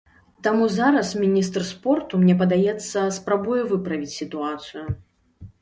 Таму 0.45 0.69
зараз 0.75 1.11
міністр 1.23 1.67
спорту, 1.73 2.17
мне 2.23 2.35
падаецца, 2.41 3.05
спрабуе 3.21 3.61
выправіць 3.75 4.17
сітуацыю. 4.19 4.85